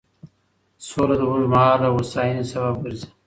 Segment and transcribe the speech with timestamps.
[0.87, 3.07] سوله د اوږدمهاله هوساینې سبب ګرځي.